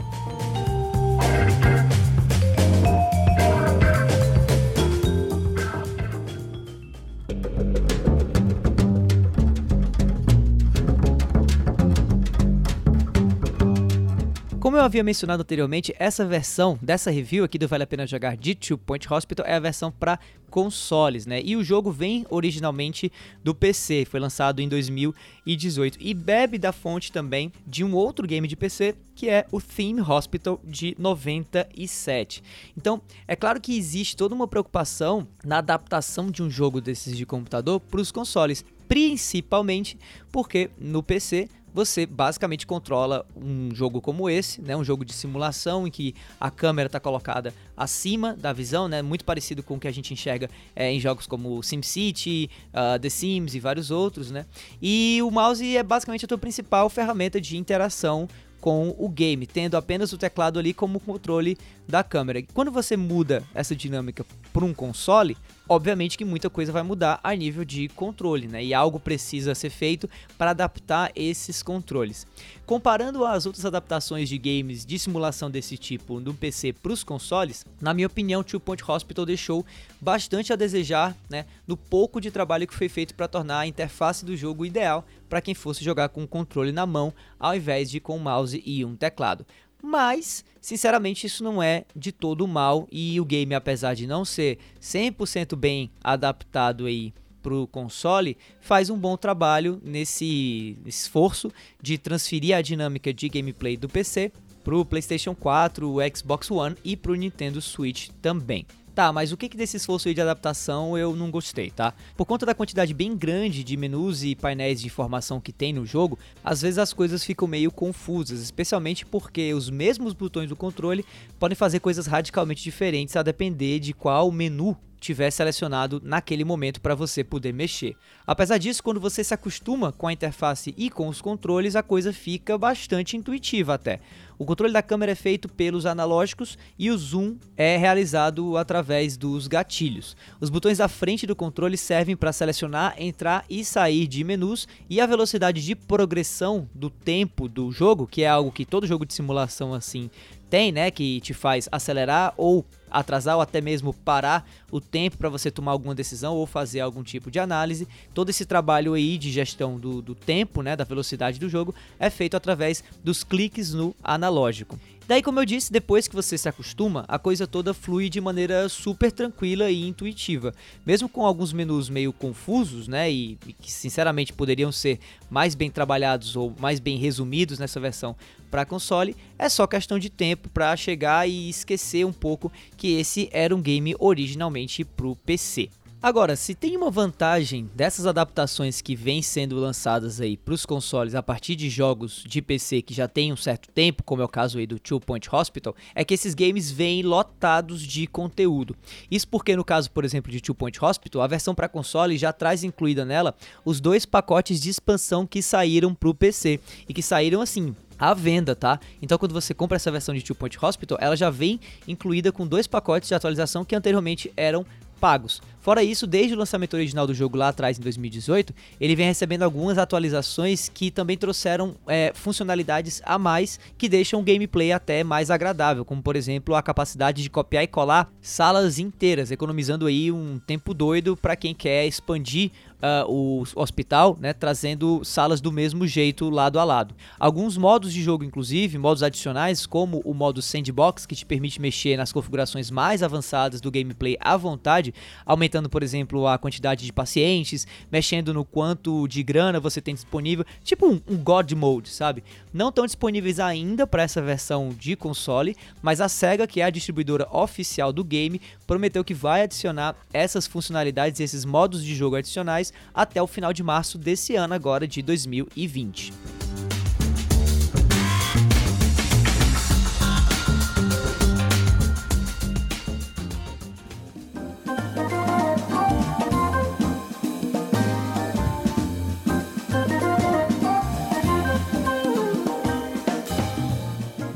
Como 14.62 14.78
eu 14.78 14.84
havia 14.84 15.04
mencionado 15.04 15.42
anteriormente, 15.42 15.92
essa 15.98 16.24
versão 16.24 16.78
dessa 16.80 17.10
review 17.10 17.44
aqui 17.44 17.58
do 17.58 17.68
Vale 17.68 17.82
a 17.82 17.88
Pena 17.88 18.06
Jogar 18.06 18.38
de 18.38 18.54
Two 18.54 18.78
Point 18.78 19.12
Hospital 19.12 19.44
é 19.44 19.56
a 19.56 19.60
versão 19.60 19.92
para 19.92 20.20
consoles, 20.52 21.26
né? 21.26 21.42
E 21.44 21.56
o 21.56 21.64
jogo 21.64 21.92
vem 21.92 22.28
originalmente 22.30 23.12
do 23.44 23.56
PC, 23.56 24.06
foi 24.06 24.20
lançado 24.20 24.62
em 24.62 24.70
2018 24.70 25.98
e 26.00 26.14
bebe 26.14 26.60
da 26.60 26.72
fonte 26.72 27.12
também 27.12 27.52
de 27.66 27.84
um 27.84 27.96
outro 27.96 28.28
game 28.28 28.48
de 28.48 28.56
PC 28.56 28.94
que 29.16 29.28
é 29.28 29.48
o 29.52 29.60
Theme 29.60 30.02
Hospital 30.02 30.62
de 30.64 30.96
97. 31.00 32.44
Então, 32.78 33.02
é 33.28 33.36
claro 33.36 33.60
que 33.60 33.76
existe 33.76 34.16
toda 34.16 34.36
uma 34.36 34.48
preocupação 34.48 35.28
na 35.44 35.58
adaptação 35.58 36.30
de 36.30 36.44
um 36.44 36.52
jogo 36.52 36.80
desses 36.80 37.18
de 37.18 37.26
computador 37.26 37.80
para 37.80 38.00
os 38.00 38.12
consoles, 38.12 38.64
principalmente 38.88 39.98
porque 40.32 40.70
no 40.78 41.02
PC 41.02 41.50
você 41.74 42.06
basicamente 42.06 42.68
controla 42.68 43.26
um 43.36 43.74
jogo 43.74 44.02
como 44.02 44.30
esse, 44.30 44.62
né, 44.62 44.76
um 44.76 44.84
jogo 44.84 45.06
de 45.06 45.14
simulação 45.14 45.88
em 45.88 45.92
que 45.92 46.14
a 46.40 46.52
câmera 46.52 46.88
está 46.88 47.00
colocada 47.00 47.54
acima 47.76 48.36
da 48.36 48.52
visão, 48.54 48.88
né, 48.88 49.02
muito 49.02 49.26
parecido 49.26 49.64
com 49.64 49.76
o 49.76 49.80
que 49.80 49.88
a 49.88 49.92
gente 49.92 50.14
enxerga 50.14 50.50
é, 50.76 50.92
em 50.92 51.00
jogos 51.00 51.28
como 51.28 51.62
SimCity, 51.64 52.50
uh, 52.70 53.00
The 53.00 53.10
Sims 53.10 53.56
e 53.56 53.60
vários 53.60 53.92
outros, 53.92 54.32
né? 54.32 54.46
E 54.82 55.20
o 55.24 55.32
mouse 55.32 55.76
é 55.76 55.84
basicamente 55.84 56.26
a 56.26 56.28
tua 56.28 56.38
principal 56.38 56.90
ferramenta 56.90 57.40
de 57.40 57.58
interação 57.58 58.28
com 58.62 58.96
o 58.98 59.10
game, 59.10 59.48
tendo 59.48 59.76
apenas 59.76 60.14
o 60.14 60.18
teclado 60.18 60.60
ali 60.60 60.72
como 60.74 61.00
controle 61.00 61.58
da 61.92 62.04
câmera. 62.04 62.42
Quando 62.54 62.72
você 62.72 62.96
muda 62.96 63.44
essa 63.54 63.76
dinâmica 63.76 64.26
para 64.54 64.66
um 64.66 64.74
console, 64.74 65.38
obviamente 65.68 66.18
que 66.18 66.26
muita 66.26 66.50
coisa 66.50 66.72
vai 66.72 66.82
mudar 66.82 67.20
a 67.22 67.36
nível 67.36 67.64
de 67.64 67.90
controle, 67.90 68.48
né? 68.48 68.64
E 68.64 68.74
algo 68.74 69.00
precisa 69.00 69.54
ser 69.54 69.70
feito 69.70 70.10
para 70.38 70.52
adaptar 70.52 71.12
esses 71.16 71.62
controles. 71.62 72.26
Comparando 72.66 73.26
as 73.26 73.46
outras 73.46 73.66
adaptações 73.66 74.30
de 74.30 74.38
games 74.38 74.86
de 74.86 74.98
simulação 74.98 75.52
desse 75.52 75.78
tipo 75.78 76.20
no 76.20 76.34
PC 76.34 76.74
para 76.74 76.94
os 76.94 77.04
consoles, 77.04 77.66
na 77.80 77.94
minha 77.94 78.08
opinião, 78.08 78.42
Two 78.42 78.60
Point 78.60 78.84
Hospital 78.90 79.26
deixou 79.26 79.66
bastante 80.00 80.54
a 80.54 80.56
desejar, 80.56 81.16
né? 81.30 81.46
No 81.68 81.76
pouco 81.76 82.22
de 82.22 82.32
trabalho 82.32 82.68
que 82.68 82.74
foi 82.74 82.88
feito 82.88 83.14
para 83.14 83.28
tornar 83.28 83.60
a 83.60 83.68
interface 83.68 84.26
do 84.26 84.36
jogo 84.36 84.66
ideal 84.66 85.06
para 85.30 85.42
quem 85.42 85.54
fosse 85.54 85.84
jogar 85.84 86.10
com 86.10 86.24
o 86.24 86.28
controle 86.28 86.72
na 86.72 86.86
mão, 86.86 87.14
ao 87.40 87.56
invés 87.56 87.90
de 87.92 88.00
com 88.00 88.16
o 88.16 88.20
mouse 88.20 88.62
e 88.66 88.84
um 88.84 88.96
teclado. 88.96 89.46
Mas, 89.82 90.46
sinceramente, 90.62 91.26
isso 91.26 91.44
não 91.44 91.62
é 91.62 91.86
de 91.96 92.12
todo 92.12 92.48
mal 92.48 92.88
e 92.92 93.20
o 93.20 93.26
game, 93.26 93.54
apesar 93.56 93.96
de 93.96 94.06
não 94.06 94.24
ser 94.24 94.60
100% 94.82 95.56
bem 95.56 95.90
adaptado 96.04 96.86
aí 96.86 97.14
pro 97.42 97.66
console, 97.68 98.38
faz 98.60 98.90
um 98.90 98.98
bom 98.98 99.18
trabalho 99.18 99.82
nesse 99.84 100.78
esforço 100.86 101.52
de 101.82 101.98
transferir 101.98 102.56
a 102.56 102.62
dinâmica 102.62 103.12
de 103.12 103.28
gameplay 103.28 103.76
do 103.76 103.90
PC 103.90 104.32
pro 104.64 104.86
PlayStation 104.86 105.34
4, 105.34 105.90
o 105.90 105.98
Xbox 106.16 106.52
One 106.52 106.76
e 106.84 106.96
pro 106.96 107.16
Nintendo 107.16 107.60
Switch 107.62 108.10
também. 108.22 108.66
Tá, 108.94 109.14
mas 109.14 109.32
o 109.32 109.38
que, 109.38 109.48
que 109.48 109.56
desse 109.56 109.78
esforço 109.78 110.10
aí 110.10 110.14
de 110.14 110.20
adaptação 110.20 110.98
eu 110.98 111.16
não 111.16 111.32
gostei, 111.32 111.72
tá? 111.72 111.94
Por 112.18 112.26
conta 112.26 112.46
da 112.46 112.54
quantidade 112.54 112.94
bem 112.94 113.16
grande 113.16 113.64
de 113.64 113.78
menus 113.78 114.22
e 114.22 114.36
painéis 114.36 114.82
de 114.82 114.88
informação 114.88 115.40
que 115.40 115.54
tem 115.54 115.72
no 115.72 115.86
jogo, 115.86 116.20
às 116.44 116.62
vezes 116.62 116.78
as 116.78 116.92
coisas 116.92 117.24
ficam 117.24 117.48
meio 117.48 117.72
confusas, 117.72 118.42
especialmente 118.42 119.06
porque 119.06 119.54
os 119.54 119.70
mesmos 119.70 120.14
botões 120.14 120.50
do 120.50 120.58
controle 120.58 121.06
podem 121.40 121.56
fazer 121.56 121.80
coisas 121.80 122.06
radicalmente 122.06 122.62
diferentes 122.62 123.16
a 123.16 123.24
depender 123.24 123.80
de 123.80 123.94
qual 123.94 124.30
menu 124.30 124.78
tiver 125.02 125.32
selecionado 125.32 126.00
naquele 126.02 126.46
momento 126.46 126.80
para 126.80 126.96
você 126.96 127.24
poder 127.24 127.52
mexer. 127.52 127.98
Apesar 128.26 128.60
disso, 128.60 128.84
quando 128.84 129.00
você 129.00 129.24
se 129.24 129.34
acostuma 129.34 129.92
com 129.92 130.08
a 130.08 130.14
interface 130.14 130.74
e 130.78 130.90
com 130.90 131.08
os 131.08 131.20
controles, 131.20 131.76
a 131.76 131.84
coisa 131.84 132.14
fica 132.14 132.58
bastante 132.58 133.18
intuitiva 133.18 133.74
até. 133.74 134.00
O 134.38 134.46
controle 134.46 134.74
da 134.74 134.82
câmera 134.82 135.12
é 135.12 135.16
feito 135.16 135.48
pelos 135.48 135.86
analógicos 135.86 136.58
e 136.78 136.90
o 136.90 136.98
zoom 136.98 137.38
é 137.56 137.78
realizado 137.78 138.58
através 138.58 139.16
dos 139.16 139.48
gatilhos. 139.48 140.16
Os 140.40 140.50
botões 140.50 140.80
da 140.80 140.88
frente 140.88 141.28
do 141.28 141.36
controle 141.36 141.78
servem 141.78 142.16
para 142.16 142.34
selecionar, 142.34 142.96
entrar 142.98 143.46
e 143.48 143.64
sair 143.64 144.08
de 144.08 144.24
menus 144.24 144.68
e 144.90 145.00
a 145.00 145.06
velocidade 145.06 145.64
de 145.64 145.76
progressão 145.76 146.68
do 146.74 146.90
tempo 146.90 147.48
do 147.48 147.72
jogo, 147.72 148.08
que 148.08 148.24
é 148.24 148.30
algo 148.30 148.52
que 148.52 148.66
todo 148.66 148.88
jogo 148.88 149.06
de 149.06 149.14
simulação 149.14 149.76
assim 149.76 150.10
tem, 150.52 150.70
né, 150.70 150.92
que 150.92 151.22
te 151.22 151.34
faz 151.34 151.70
acelerar 151.72 152.34
ou 152.36 152.66
atrasar 152.92 153.38
ou 153.38 153.42
até 153.42 153.62
mesmo 153.62 153.94
parar 153.94 154.46
o 154.70 154.82
tempo 154.82 155.18
para 155.18 155.30
você 155.30 155.50
tomar 155.50 155.72
alguma 155.72 155.96
decisão 155.96 156.36
ou 156.36 156.46
fazer 156.46 156.82
algum 156.82 157.02
tipo 157.04 157.32
de 157.32 157.40
análise. 157.40 157.88
Todo 158.14 158.30
esse 158.30 158.46
trabalho 158.46 158.94
aí 158.94 159.18
de 159.18 159.32
gestão 159.32 159.80
do, 159.80 160.02
do 160.02 160.14
tempo, 160.14 160.62
né, 160.62 160.76
da 160.76 160.84
velocidade 160.84 161.40
do 161.40 161.48
jogo, 161.48 161.74
é 161.98 162.10
feito 162.10 162.36
através 162.36 162.84
dos 163.02 163.24
cliques 163.24 163.74
no 163.74 163.96
analógico. 164.04 164.78
Daí, 165.12 165.22
como 165.22 165.42
eu 165.42 165.46
disse, 165.46 165.74
depois 165.74 166.08
que 166.08 166.16
você 166.16 166.38
se 166.38 166.48
acostuma, 166.48 167.04
a 167.06 167.20
coisa 167.20 167.46
toda 167.46 167.74
flui 167.74 168.08
de 168.08 168.22
maneira 168.22 168.70
super 168.70 169.12
tranquila 169.12 169.70
e 169.70 169.86
intuitiva. 169.86 170.54
Mesmo 170.86 171.10
com 171.10 171.26
alguns 171.26 171.52
menus 171.52 171.90
meio 171.90 172.14
confusos, 172.14 172.88
né, 172.88 173.12
e, 173.12 173.38
e 173.46 173.52
que 173.52 173.70
sinceramente 173.70 174.32
poderiam 174.32 174.72
ser 174.72 175.00
mais 175.30 175.54
bem 175.54 175.70
trabalhados 175.70 176.38
ou 176.38 176.56
mais 176.58 176.80
bem 176.80 176.98
resumidos 176.98 177.60
nessa 177.60 177.78
versão 177.78 178.16
para 178.50 178.64
console, 178.64 179.14
é 179.38 179.50
só 179.50 179.68
questão 179.68 180.00
de 180.00 180.10
tempo 180.10 180.48
para 180.48 180.78
chegar 180.78 181.28
e 181.28 181.50
esquecer 181.50 182.06
um 182.06 182.14
pouco 182.14 182.50
que 182.78 182.94
esse 182.94 183.28
era 183.34 183.54
um 183.54 183.62
game 183.62 183.94
originalmente 184.00 184.86
para 184.86 185.08
o 185.08 185.16
PC. 185.18 185.68
Agora, 186.04 186.36
se 186.36 186.56
tem 186.56 186.76
uma 186.76 186.90
vantagem 186.90 187.70
dessas 187.76 188.08
adaptações 188.08 188.82
que 188.82 188.96
vêm 188.96 189.22
sendo 189.22 189.58
lançadas 189.58 190.20
aí 190.20 190.36
para 190.36 190.56
os 190.56 190.66
consoles 190.66 191.14
a 191.14 191.22
partir 191.22 191.56
de 191.56 191.70
jogos 191.70 192.24
de 192.28 192.42
PC 192.42 192.82
que 192.82 192.92
já 192.92 193.08
tem 193.08 193.32
um 193.32 193.36
certo 193.36 193.70
tempo, 193.72 194.02
como 194.02 194.20
é 194.20 194.26
o 194.26 194.28
caso 194.28 194.58
aí 194.58 194.66
do 194.66 194.80
Two 194.80 195.00
Point 195.00 195.30
Hospital, 195.32 195.76
é 195.94 196.04
que 196.04 196.16
esses 196.16 196.34
games 196.34 196.72
vêm 196.72 197.04
lotados 197.04 197.84
de 197.84 198.08
conteúdo. 198.08 198.76
Isso 199.12 199.28
porque 199.28 199.56
no 199.56 199.64
caso, 199.64 199.92
por 199.92 200.04
exemplo, 200.04 200.32
de 200.32 200.42
Two 200.42 200.56
Point 200.56 200.84
Hospital, 200.84 201.22
a 201.22 201.28
versão 201.28 201.54
para 201.54 201.70
console 201.70 202.18
já 202.18 202.34
traz 202.34 202.64
incluída 202.64 203.06
nela 203.06 203.36
os 203.64 203.80
dois 203.80 204.04
pacotes 204.04 204.60
de 204.60 204.72
expansão 204.72 205.28
que 205.28 205.44
saíram 205.44 205.94
para 205.94 206.10
o 206.10 206.16
PC 206.16 206.60
e 206.90 206.96
que 206.96 207.04
saíram 207.04 207.42
assim 207.42 207.76
à 208.00 208.16
venda, 208.16 208.56
tá? 208.56 208.80
Então 209.04 209.20
quando 209.20 209.34
você 209.34 209.54
compra 209.54 209.76
essa 209.76 209.92
versão 209.92 210.16
de 210.16 210.24
Two 210.24 210.36
Point 210.36 210.58
Hospital, 210.60 210.98
ela 211.00 211.16
já 211.16 211.30
vem 211.30 211.60
incluída 211.88 212.32
com 212.32 212.48
dois 212.48 212.66
pacotes 212.66 213.08
de 213.08 213.14
atualização 213.14 213.64
que 213.64 213.76
anteriormente 213.76 214.34
eram 214.36 214.66
pagos. 215.02 215.42
Fora 215.60 215.84
isso, 215.84 216.08
desde 216.08 216.34
o 216.34 216.38
lançamento 216.38 216.76
original 216.76 217.06
do 217.06 217.14
jogo 217.14 217.38
lá 217.38 217.50
atrás, 217.50 217.78
em 217.78 217.82
2018, 217.82 218.54
ele 218.80 218.96
vem 218.96 219.08
recebendo 219.08 219.44
algumas 219.44 219.78
atualizações 219.78 220.70
que 220.70 220.90
também 220.90 221.18
trouxeram 221.18 221.76
é, 221.88 222.12
funcionalidades 222.16 223.02
a 223.04 223.18
mais 223.20 223.60
que 223.78 223.90
deixam 223.90 224.20
o 224.20 224.24
gameplay 224.24 224.72
até 224.72 225.04
mais 225.04 225.30
agradável, 225.30 225.84
como 225.84 226.02
por 226.02 226.16
exemplo 226.16 226.56
a 226.56 226.64
capacidade 226.64 227.22
de 227.22 227.30
copiar 227.30 227.64
e 227.64 227.68
colar 227.68 228.12
salas 228.22 228.80
inteiras, 228.80 229.32
economizando 229.32 229.88
aí 229.88 230.12
um 230.12 230.40
tempo 230.40 230.74
doido 230.74 231.18
para 231.18 231.36
quem 231.36 231.54
quer 231.54 231.86
expandir 231.86 232.52
Uh, 232.82 233.12
o 233.12 233.44
hospital, 233.56 234.18
né, 234.20 234.34
trazendo 234.34 235.02
salas 235.04 235.40
do 235.40 235.52
mesmo 235.52 235.86
jeito 235.86 236.30
lado 236.32 236.60
a 236.60 236.64
lado. 236.64 236.96
Alguns 237.20 237.56
modos 237.56 237.94
de 237.94 238.02
jogo, 238.02 238.24
inclusive, 238.24 238.78
modos 238.80 239.04
adicionais, 239.04 239.68
como 239.68 240.02
o 240.04 240.16
modo 240.16 240.42
Sandbox, 240.42 241.06
que 241.06 241.16
te 241.16 241.24
permite 241.24 241.62
mexer 241.62 241.96
nas 241.96 242.12
configurações 242.12 242.72
mais 242.72 243.04
avançadas 243.04 243.62
do 243.62 243.70
gameplay 243.70 244.18
à 244.20 244.36
vontade, 244.36 244.96
aumentando, 245.24 245.70
por 245.70 245.84
exemplo, 245.84 246.28
a 246.28 246.40
quantidade 246.40 246.84
de 246.84 246.92
pacientes, 246.92 247.68
mexendo 247.92 248.34
no 248.34 248.44
quanto 248.44 249.08
de 249.08 249.22
grana 249.22 249.60
você 249.60 249.80
tem 249.80 249.94
disponível, 249.94 250.44
tipo 250.64 250.88
um, 250.88 251.00
um 251.08 251.18
God 251.18 251.52
Mode, 251.52 251.90
sabe? 251.90 252.24
Não 252.52 252.70
estão 252.70 252.86
disponíveis 252.86 253.40
ainda 253.40 253.86
para 253.86 254.04
essa 254.04 254.22
versão 254.22 254.70
de 254.70 254.96
console, 254.96 255.56
mas 255.82 256.02
a 256.02 256.10
SEGA, 256.10 256.48
que 256.48 256.62
é 256.62 256.66
a 256.66 256.70
distribuidora 256.70 257.28
oficial 257.32 257.94
do 257.94 258.04
game, 258.04 258.42
prometeu 258.66 259.04
que 259.04 259.14
vai 259.14 259.44
adicionar 259.44 259.96
essas 260.12 260.48
funcionalidades, 260.48 261.20
esses 261.20 261.46
modos 261.46 261.84
de 261.84 261.96
jogo 261.96 262.16
adicionais 262.16 262.71
até 262.94 263.22
o 263.22 263.28
final 263.28 263.54
de 263.54 263.64
março 263.64 263.98
desse 263.98 264.36
ano 264.36 264.54
agora 264.54 264.88
de 264.88 265.02
2020. 265.02 266.14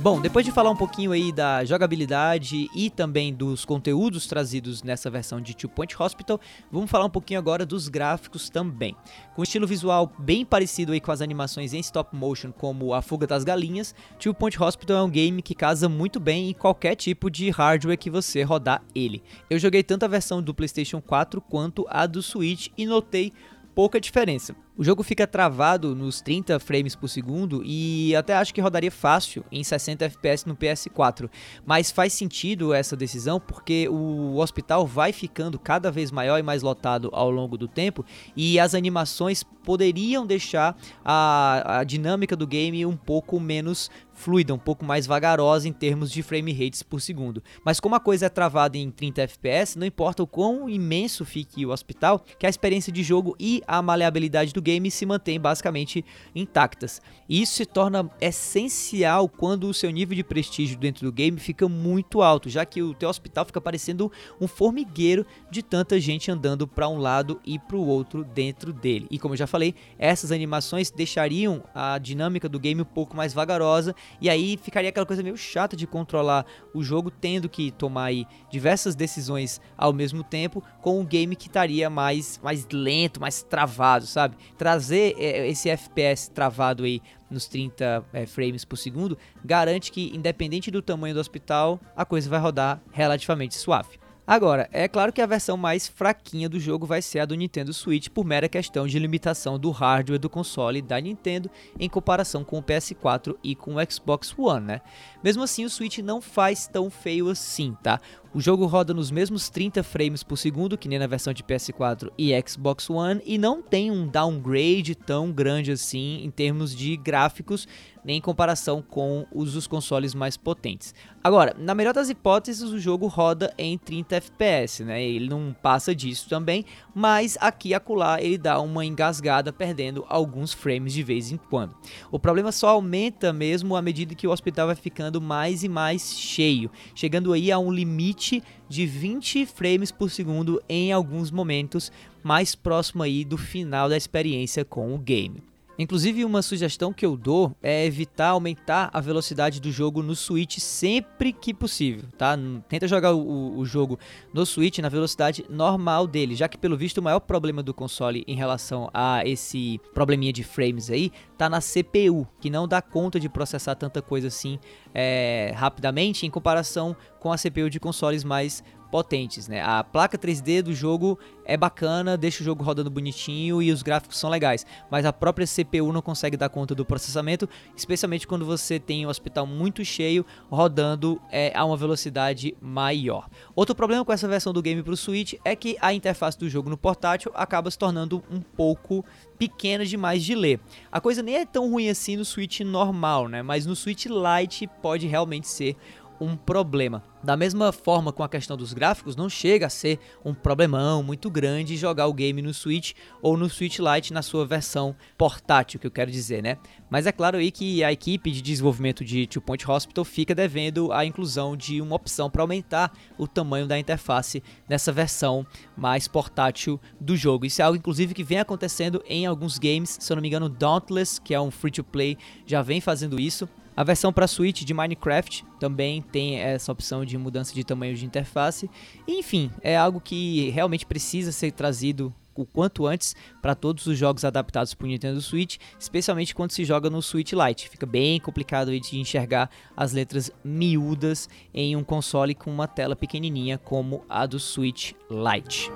Bom, 0.05 0.21
depois 0.21 0.45
de 0.45 0.51
falar 0.51 0.69
um 0.69 0.75
pouquinho 0.75 1.11
aí 1.11 1.31
da 1.31 1.65
jogabilidade 1.65 2.69
e 2.75 2.91
também 2.91 3.33
dos 3.33 3.65
conteúdos 3.65 4.27
trazidos 4.27 4.83
nessa 4.83 5.09
versão 5.09 5.41
de 5.41 5.55
Two 5.55 5.67
Point 5.67 5.95
Hospital, 5.99 6.39
vamos 6.71 6.91
falar 6.91 7.05
um 7.05 7.09
pouquinho 7.09 7.39
agora 7.39 7.65
dos 7.65 7.87
gráficos 7.87 8.47
também. 8.47 8.95
Com 9.33 9.41
um 9.41 9.43
estilo 9.43 9.65
visual 9.65 10.13
bem 10.19 10.45
parecido 10.45 10.91
aí 10.91 11.01
com 11.01 11.11
as 11.11 11.21
animações 11.21 11.73
em 11.73 11.79
stop 11.79 12.15
motion 12.15 12.51
como 12.51 12.93
A 12.93 13.01
Fuga 13.01 13.25
das 13.25 13.43
Galinhas, 13.43 13.95
Two 14.19 14.35
Point 14.35 14.61
Hospital 14.61 14.97
é 14.97 15.01
um 15.01 15.09
game 15.09 15.41
que 15.41 15.55
casa 15.55 15.89
muito 15.89 16.19
bem 16.19 16.51
em 16.51 16.53
qualquer 16.53 16.93
tipo 16.93 17.27
de 17.27 17.49
hardware 17.49 17.97
que 17.97 18.11
você 18.11 18.43
rodar 18.43 18.83
ele. 18.93 19.23
Eu 19.49 19.57
joguei 19.57 19.81
tanto 19.81 20.05
a 20.05 20.07
versão 20.07 20.39
do 20.39 20.53
PlayStation 20.53 21.01
4 21.01 21.41
quanto 21.41 21.83
a 21.89 22.05
do 22.05 22.21
Switch 22.21 22.67
e 22.77 22.85
notei 22.85 23.33
pouca 23.73 23.99
diferença. 23.99 24.55
O 24.77 24.83
jogo 24.83 25.03
fica 25.03 25.25
travado 25.25 25.95
nos 25.95 26.19
30 26.19 26.59
frames 26.59 26.95
por 26.95 27.07
segundo 27.07 27.63
e 27.63 28.13
até 28.13 28.33
acho 28.33 28.53
que 28.53 28.59
rodaria 28.59 28.91
fácil 28.91 29.45
em 29.49 29.63
60 29.63 30.03
FPS 30.03 30.45
no 30.45 30.53
PS4, 30.53 31.29
mas 31.65 31.91
faz 31.91 32.11
sentido 32.11 32.73
essa 32.73 32.93
decisão 32.93 33.39
porque 33.39 33.87
o 33.87 34.35
hospital 34.35 34.85
vai 34.85 35.13
ficando 35.13 35.57
cada 35.57 35.89
vez 35.89 36.11
maior 36.11 36.37
e 36.39 36.43
mais 36.43 36.61
lotado 36.61 37.09
ao 37.13 37.31
longo 37.31 37.57
do 37.57 37.69
tempo 37.69 38.03
e 38.35 38.59
as 38.59 38.75
animações 38.75 39.43
poderiam 39.43 40.25
deixar 40.27 40.77
a, 41.03 41.79
a 41.79 41.83
dinâmica 41.85 42.35
do 42.35 42.45
game 42.45 42.85
um 42.85 42.97
pouco 42.97 43.39
menos 43.39 43.89
fluida, 44.15 44.53
um 44.53 44.57
pouco 44.57 44.83
mais 44.83 45.05
vagarosa 45.05 45.67
em 45.67 45.73
termos 45.73 46.09
de 46.09 46.23
frame 46.23 46.51
rates 46.51 46.81
por 46.81 46.99
segundo. 47.01 47.43
Mas 47.63 47.79
como 47.79 47.93
a 47.93 47.99
coisa 47.99 48.25
é 48.25 48.29
travada 48.29 48.77
em 48.77 48.89
30 48.89 49.21
FPS, 49.21 49.77
não 49.77 49.85
importa 49.85 50.23
o 50.23 50.27
quão 50.27 50.67
imenso 50.69 51.23
fique 51.25 51.65
o 51.65 51.69
hospital, 51.69 52.23
que 52.39 52.45
a 52.45 52.49
experiência 52.49 52.91
de 52.91 53.03
jogo 53.03 53.35
e 53.39 53.61
a 53.67 53.81
maleabilidade 53.81 54.53
do 54.53 54.61
game 54.61 54.89
se 54.89 55.05
mantêm 55.05 55.39
basicamente 55.39 56.03
intactas. 56.33 57.01
E 57.27 57.41
isso 57.41 57.53
se 57.53 57.65
torna 57.65 58.09
essencial 58.19 59.27
quando 59.27 59.67
o 59.67 59.73
seu 59.73 59.91
nível 59.91 60.15
de 60.15 60.23
prestígio 60.23 60.77
dentro 60.77 61.05
do 61.05 61.11
game 61.11 61.39
fica 61.39 61.67
muito 61.67 62.21
alto, 62.21 62.49
já 62.49 62.65
que 62.65 62.81
o 62.81 62.93
teu 62.93 63.09
hospital 63.09 63.45
fica 63.45 63.59
parecendo 63.59 64.11
um 64.39 64.47
formigueiro 64.47 65.25
de 65.51 65.61
tanta 65.61 65.99
gente 65.99 66.31
andando 66.31 66.67
para 66.67 66.87
um 66.87 66.97
lado 66.97 67.39
e 67.45 67.59
para 67.59 67.75
o 67.75 67.85
outro 67.85 68.23
dentro 68.23 68.71
dele. 68.71 69.07
E 69.11 69.19
como 69.19 69.33
eu 69.33 69.37
já 69.37 69.47
falei, 69.47 69.75
essas 69.99 70.31
animações 70.31 70.89
deixariam 70.89 71.63
a 71.73 71.97
dinâmica 71.97 72.47
do 72.47 72.59
game 72.59 72.81
um 72.81 72.85
pouco 72.85 73.15
mais 73.15 73.33
vagarosa 73.33 73.95
e 74.19 74.29
aí 74.29 74.57
ficaria 74.61 74.89
aquela 74.89 75.05
coisa 75.05 75.23
meio 75.23 75.37
chata 75.37 75.75
de 75.75 75.85
controlar 75.87 76.45
o 76.73 76.83
jogo 76.83 77.09
tendo 77.09 77.49
que 77.49 77.71
tomar 77.71 78.05
aí 78.05 78.25
diversas 78.49 78.95
decisões 78.95 79.59
ao 79.77 79.93
mesmo 79.93 80.23
tempo 80.23 80.63
com 80.81 80.99
um 80.99 81.05
game 81.05 81.35
que 81.35 81.47
estaria 81.47 81.89
mais 81.89 82.39
mais 82.43 82.67
lento, 82.71 83.19
mais 83.19 83.43
travado, 83.43 84.05
sabe? 84.05 84.35
Trazer 84.57 85.15
é, 85.17 85.47
esse 85.47 85.69
FPS 85.69 86.29
travado 86.29 86.83
aí 86.83 87.01
nos 87.29 87.47
30 87.47 88.05
é, 88.13 88.25
frames 88.25 88.63
por 88.63 88.77
segundo 88.77 89.17
garante 89.43 89.91
que 89.91 90.15
independente 90.15 90.71
do 90.71 90.81
tamanho 90.81 91.13
do 91.13 91.19
hospital, 91.19 91.79
a 91.95 92.05
coisa 92.05 92.29
vai 92.29 92.39
rodar 92.39 92.81
relativamente 92.91 93.55
suave. 93.55 94.04
Agora, 94.27 94.67
é 94.71 94.87
claro 94.87 95.13
que 95.13 95.21
a 95.21 95.25
versão 95.27 95.55
mais 95.55 95.87
fraquinha 95.87 96.49
do 96.49 96.59
jogo 96.59 96.83
vai 96.83 96.99
ser 96.99 97.19
a 97.19 97.25
do 97.25 97.35
Nintendo 97.35 97.71
Switch 97.71 98.09
por 98.09 98.25
mera 98.25 98.49
questão 98.49 98.87
de 98.87 98.97
limitação 98.97 99.59
do 99.59 99.69
hardware 99.69 100.19
do 100.19 100.27
console 100.27 100.81
da 100.81 100.99
Nintendo 100.99 101.49
em 101.79 101.87
comparação 101.87 102.43
com 102.43 102.57
o 102.57 102.63
PS4 102.63 103.35
e 103.43 103.53
com 103.53 103.75
o 103.75 103.91
Xbox 103.91 104.33
One, 104.35 104.65
né? 104.65 104.81
Mesmo 105.23 105.43
assim, 105.43 105.63
o 105.63 105.69
Switch 105.69 105.99
não 105.99 106.21
faz 106.21 106.67
tão 106.67 106.89
feio 106.89 107.29
assim, 107.29 107.77
tá? 107.83 108.01
O 108.35 108.41
jogo 108.41 108.65
roda 108.65 108.93
nos 108.93 109.11
mesmos 109.11 109.47
30 109.47 109.81
frames 109.81 110.21
por 110.21 110.35
segundo 110.35 110.77
que 110.77 110.89
nem 110.89 110.99
na 110.99 111.07
versão 111.07 111.31
de 111.31 111.41
PS4 111.41 112.11
e 112.17 112.33
Xbox 112.45 112.89
One 112.89 113.21
e 113.25 113.37
não 113.37 113.61
tem 113.61 113.89
um 113.89 114.05
downgrade 114.05 114.93
tão 114.93 115.31
grande 115.31 115.71
assim 115.71 116.19
em 116.21 116.29
termos 116.29 116.75
de 116.75 116.97
gráficos, 116.97 117.65
nem 118.03 118.17
em 118.17 118.21
comparação 118.21 118.81
com 118.81 119.25
os 119.33 119.53
dos 119.53 119.67
consoles 119.67 120.13
mais 120.13 120.35
potentes. 120.35 120.93
Agora, 121.23 121.55
na 121.57 121.73
melhor 121.73 121.93
das 121.93 122.09
hipóteses, 122.09 122.73
o 122.73 122.77
jogo 122.77 123.07
roda 123.07 123.53
em 123.57 123.77
30 123.77 124.17
FPS, 124.17 124.83
né? 124.83 125.01
Ele 125.01 125.29
não 125.29 125.55
passa 125.63 125.95
disso 125.95 126.27
também, 126.27 126.65
mas 126.95 127.37
aqui 127.41 127.69
e 127.69 127.73
acolá 127.73 128.21
ele 128.21 128.37
dá 128.37 128.59
uma 128.61 128.85
engasgada, 128.85 129.51
perdendo 129.51 130.05
alguns 130.07 130.53
frames 130.53 130.93
de 130.93 131.03
vez 131.03 131.29
em 131.29 131.35
quando. 131.35 131.75
O 132.09 132.17
problema 132.17 132.53
só 132.53 132.69
aumenta 132.69 133.33
mesmo 133.33 133.75
à 133.75 133.81
medida 133.81 134.15
que 134.15 134.25
o 134.25 134.31
hospital 134.31 134.67
vai 134.67 134.75
ficando 134.75 135.19
mais 135.19 135.61
e 135.63 135.67
mais 135.67 136.17
cheio, 136.17 136.71
chegando 136.95 137.33
aí 137.33 137.51
a 137.51 137.59
um 137.59 137.71
limite 137.71 138.41
de 138.69 138.85
20 138.85 139.45
frames 139.45 139.91
por 139.91 140.09
segundo 140.09 140.63
em 140.69 140.93
alguns 140.93 141.29
momentos, 141.29 141.91
mais 142.23 142.55
próximo 142.55 143.03
aí 143.03 143.25
do 143.25 143.37
final 143.37 143.89
da 143.89 143.97
experiência 143.97 144.63
com 144.63 144.95
o 144.95 144.97
game. 144.97 145.43
Inclusive, 145.77 146.23
uma 146.23 146.41
sugestão 146.41 146.93
que 146.93 147.05
eu 147.05 147.17
dou 147.17 147.55
é 147.61 147.85
evitar 147.85 148.29
aumentar 148.29 148.89
a 148.93 149.01
velocidade 149.01 149.59
do 149.59 149.71
jogo 149.71 150.01
no 150.01 150.15
Switch 150.15 150.57
sempre 150.59 151.33
que 151.33 151.53
possível, 151.53 152.03
tá? 152.17 152.37
Tenta 152.69 152.87
jogar 152.87 153.13
o, 153.13 153.57
o, 153.57 153.65
jogo 153.65 153.99
no 154.33 154.45
Switch 154.45 154.79
na 154.79 154.87
velocidade 154.87 155.45
normal 155.49 156.07
dele, 156.07 156.35
já 156.35 156.47
que 156.47 156.57
pelo 156.57 156.77
visto 156.77 156.99
o 156.99 157.03
maior 157.03 157.19
problema 157.19 157.61
do 157.61 157.73
console 157.73 158.23
em 158.27 158.35
relação 158.35 158.89
a 158.93 159.25
esse 159.25 159.79
probleminha 159.93 160.31
de 160.31 160.43
frames 160.43 160.89
aí 160.89 161.11
tá 161.37 161.49
na 161.49 161.59
CPU, 161.59 162.27
que 162.39 162.49
não 162.49 162.67
dá 162.67 162.81
conta 162.81 163.19
de 163.19 163.27
processar 163.27 163.75
tanta 163.75 164.01
coisa 164.01 164.27
assim 164.27 164.57
é, 164.93 165.51
rapidamente 165.55 166.25
em 166.25 166.29
comparação 166.29 166.95
com 167.19 167.33
a 167.33 167.37
CPU 167.37 167.69
de 167.69 167.79
consoles 167.79 168.23
mais 168.23 168.63
potentes, 168.91 169.47
né? 169.47 169.61
A 169.61 169.83
placa 169.83 170.17
3D 170.17 170.61
do 170.61 170.73
jogo 170.73 171.19
é 171.45 171.55
bacana, 171.55 172.17
deixa 172.17 172.41
o 172.41 172.45
jogo 172.45 172.63
rodando 172.63 172.89
bonitinho 172.89 173.61
e 173.61 173.71
os 173.71 173.83
gráficos 173.83 174.17
são 174.17 174.29
legais, 174.29 174.65
mas 174.89 175.05
a 175.05 175.13
própria 175.13 175.45
CPU 175.45 175.91
não 175.91 176.01
consegue 176.01 176.35
dar 176.35 176.49
conta 176.49 176.73
do 176.73 176.83
processamento, 176.83 177.47
especialmente 177.75 178.27
quando 178.27 178.45
você 178.45 178.79
tem 178.79 179.05
um 179.05 179.09
hospital 179.09 179.45
muito 179.45 179.85
cheio 179.85 180.25
rodando 180.49 181.21
é, 181.31 181.51
a 181.55 181.63
uma 181.63 181.77
velocidade 181.77 182.55
maior. 182.59 183.29
Outro 183.55 183.75
problema 183.75 184.03
com 184.03 184.11
essa 184.11 184.27
versão 184.27 184.51
do 184.51 184.61
game 184.61 184.81
para 184.81 184.93
o 184.93 184.97
Switch 184.97 185.35
é 185.43 185.55
que 185.55 185.77
a 185.79 185.93
interface 185.93 186.37
do 186.37 186.49
jogo 186.49 186.69
no 186.69 186.77
portátil 186.77 187.31
acaba 187.35 187.69
se 187.69 187.77
tornando 187.77 188.23
um 188.31 188.41
pouco 188.41 189.05
pequena 189.37 189.85
demais 189.85 190.23
de 190.23 190.33
ler. 190.33 190.59
A 190.91 190.99
coisa 190.99 191.21
nem 191.21 191.35
é 191.35 191.45
tão 191.45 191.69
ruim 191.69 191.89
assim 191.89 192.15
no 192.15 192.25
Switch 192.25 192.61
normal, 192.61 193.27
né? 193.27 193.41
Mas 193.41 193.65
no 193.65 193.75
Switch 193.75 194.05
Lite 194.05 194.67
pode 194.81 195.07
realmente 195.07 195.47
ser 195.47 195.75
um 196.19 196.35
problema. 196.35 197.03
Da 197.23 197.35
mesma 197.35 197.71
forma 197.71 198.13
com 198.13 198.21
a 198.21 198.29
questão 198.29 198.55
dos 198.55 198.71
gráficos, 198.71 199.15
não 199.15 199.27
chega 199.27 199.65
a 199.65 199.69
ser 199.69 199.99
um 200.23 200.33
problemão 200.33 201.01
muito 201.01 201.29
grande 201.29 201.75
jogar 201.75 202.05
o 202.07 202.13
game 202.13 202.41
no 202.41 202.53
Switch 202.53 202.93
ou 203.21 203.35
no 203.35 203.49
Switch 203.49 203.79
Lite 203.79 204.13
na 204.13 204.21
sua 204.21 204.45
versão 204.45 204.95
portátil, 205.17 205.79
que 205.79 205.87
eu 205.87 205.91
quero 205.91 206.11
dizer, 206.11 206.43
né? 206.43 206.57
Mas 206.89 207.07
é 207.07 207.11
claro 207.11 207.37
aí 207.37 207.49
que 207.49 207.83
a 207.83 207.91
equipe 207.91 208.31
de 208.31 208.41
desenvolvimento 208.41 209.03
de 209.03 209.25
Two 209.25 209.41
Point 209.41 209.69
Hospital 209.69 210.05
fica 210.05 210.35
devendo 210.35 210.91
a 210.91 211.03
inclusão 211.03 211.57
de 211.57 211.81
uma 211.81 211.95
opção 211.95 212.29
para 212.29 212.43
aumentar 212.43 212.93
o 213.17 213.27
tamanho 213.27 213.65
da 213.65 213.79
interface 213.79 214.43
nessa 214.69 214.91
versão 214.91 215.45
mais 215.75 216.07
portátil 216.07 216.79
do 217.01 217.17
jogo. 217.17 217.45
Isso 217.45 217.61
é 217.61 217.65
algo 217.65 217.77
inclusive 217.77 218.13
que 218.13 218.23
vem 218.23 218.39
acontecendo 218.39 219.03
em 219.07 219.25
alguns 219.25 219.57
games, 219.57 219.97
se 219.99 220.11
eu 220.11 220.15
não 220.15 220.21
me 220.21 220.27
engano, 220.27 220.47
Dauntless, 220.47 221.19
que 221.19 221.33
é 221.33 221.41
um 221.41 221.49
free 221.49 221.71
to 221.71 221.83
play, 221.83 222.17
já 222.45 222.61
vem 222.61 222.79
fazendo 222.79 223.19
isso. 223.19 223.49
A 223.75 223.83
versão 223.83 224.13
para 224.13 224.27
Switch 224.27 224.63
de 224.63 224.73
Minecraft 224.73 225.45
também 225.59 226.01
tem 226.01 226.39
essa 226.39 226.71
opção 226.71 227.03
de 227.03 227.17
mudança 227.17 227.53
de 227.53 227.63
tamanho 227.63 227.95
de 227.95 228.05
interface. 228.05 228.69
Enfim, 229.07 229.51
é 229.61 229.75
algo 229.75 229.99
que 229.99 230.49
realmente 230.51 230.85
precisa 230.85 231.31
ser 231.31 231.51
trazido 231.51 232.13
o 232.35 232.45
quanto 232.45 232.85
antes 232.85 233.15
para 233.41 233.55
todos 233.55 233.85
os 233.87 233.97
jogos 233.97 234.25
adaptados 234.25 234.73
para 234.73 234.85
o 234.85 234.87
Nintendo 234.87 235.21
Switch, 235.21 235.57
especialmente 235.79 236.35
quando 236.35 236.51
se 236.51 236.65
joga 236.65 236.89
no 236.89 237.01
Switch 237.01 237.31
Lite. 237.31 237.69
Fica 237.69 237.85
bem 237.85 238.19
complicado 238.19 238.77
de 238.77 238.99
enxergar 238.99 239.49
as 239.75 239.93
letras 239.93 240.29
miúdas 240.43 241.29
em 241.53 241.75
um 241.75 241.83
console 241.83 242.35
com 242.35 242.51
uma 242.51 242.67
tela 242.67 242.95
pequenininha 242.95 243.57
como 243.57 244.03
a 244.09 244.25
do 244.25 244.39
Switch 244.39 244.93
Lite. 245.09 245.71